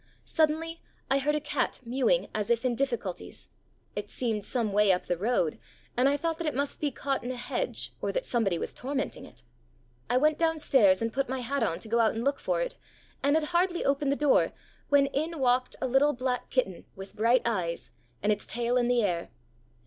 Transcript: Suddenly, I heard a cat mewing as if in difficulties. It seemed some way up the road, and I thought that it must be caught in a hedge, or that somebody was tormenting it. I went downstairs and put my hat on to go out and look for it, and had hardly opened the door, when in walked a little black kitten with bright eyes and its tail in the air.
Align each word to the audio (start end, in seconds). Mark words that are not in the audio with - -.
Suddenly, 0.25 0.81
I 1.11 1.19
heard 1.19 1.35
a 1.35 1.39
cat 1.39 1.79
mewing 1.85 2.27
as 2.33 2.49
if 2.49 2.65
in 2.65 2.73
difficulties. 2.73 3.49
It 3.95 4.09
seemed 4.09 4.43
some 4.43 4.73
way 4.73 4.91
up 4.91 5.05
the 5.05 5.15
road, 5.15 5.59
and 5.95 6.09
I 6.09 6.17
thought 6.17 6.39
that 6.39 6.47
it 6.47 6.55
must 6.55 6.79
be 6.81 6.89
caught 6.89 7.23
in 7.23 7.29
a 7.29 7.35
hedge, 7.35 7.93
or 8.01 8.11
that 8.11 8.25
somebody 8.25 8.57
was 8.57 8.73
tormenting 8.73 9.25
it. 9.27 9.43
I 10.09 10.17
went 10.17 10.39
downstairs 10.39 11.03
and 11.03 11.13
put 11.13 11.29
my 11.29 11.41
hat 11.41 11.61
on 11.61 11.77
to 11.77 11.87
go 11.87 11.99
out 11.99 12.15
and 12.15 12.23
look 12.23 12.39
for 12.39 12.61
it, 12.61 12.77
and 13.21 13.35
had 13.35 13.49
hardly 13.49 13.85
opened 13.85 14.11
the 14.11 14.15
door, 14.15 14.53
when 14.89 15.05
in 15.05 15.37
walked 15.37 15.75
a 15.79 15.87
little 15.87 16.13
black 16.13 16.49
kitten 16.49 16.85
with 16.95 17.15
bright 17.15 17.43
eyes 17.45 17.91
and 18.23 18.31
its 18.31 18.47
tail 18.47 18.77
in 18.77 18.87
the 18.87 19.03
air. 19.03 19.29